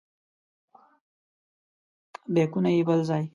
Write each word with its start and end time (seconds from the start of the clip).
بیکونه 2.33 2.69
یې 2.75 2.83
بل 2.87 2.99
ځای. 3.09 3.23